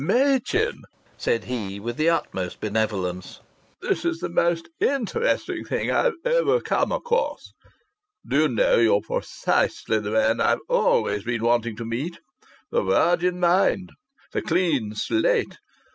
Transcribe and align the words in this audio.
Machin," 0.03 0.81
said 1.15 1.43
he 1.43 1.79
with 1.79 1.95
the 1.95 2.09
utmost 2.09 2.59
benevolence. 2.59 3.39
"This 3.83 4.03
is 4.03 4.17
the 4.17 4.29
most 4.29 4.67
interesting 4.79 5.63
thing 5.63 5.91
I've 5.91 6.15
ever 6.25 6.59
come 6.59 6.91
across. 6.91 7.53
Do 8.27 8.39
you 8.41 8.47
know, 8.47 8.77
you're 8.79 9.01
precisely 9.01 9.99
the 9.99 10.09
man 10.09 10.41
I've 10.41 10.61
always 10.67 11.23
been 11.23 11.43
wanting 11.43 11.75
to 11.75 11.85
meet?... 11.85 12.17
The 12.71 12.81
virgin 12.81 13.39
mind. 13.39 13.91
The 14.31 14.41
clean 14.41 14.95
slate.... 14.95 15.59